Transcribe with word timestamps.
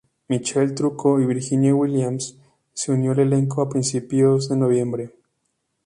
Michael 0.29 0.73
Trucco 0.73 1.19
y 1.21 1.27
Virginia 1.27 1.75
Williams 1.75 2.35
se 2.73 2.91
unió 2.91 3.11
al 3.11 3.19
elenco 3.19 3.61
a 3.61 3.69
principios 3.69 4.49
de 4.49 4.57
noviembre. 4.57 5.13